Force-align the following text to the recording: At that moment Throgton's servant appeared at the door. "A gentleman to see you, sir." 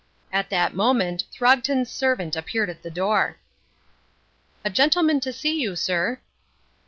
At 0.33 0.49
that 0.49 0.73
moment 0.73 1.25
Throgton's 1.31 1.91
servant 1.91 2.35
appeared 2.35 2.71
at 2.71 2.81
the 2.81 2.89
door. 2.89 3.37
"A 4.65 4.69
gentleman 4.71 5.19
to 5.19 5.31
see 5.31 5.61
you, 5.61 5.75
sir." 5.75 6.19